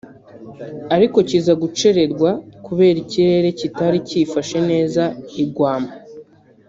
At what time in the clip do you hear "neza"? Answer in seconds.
4.69-5.03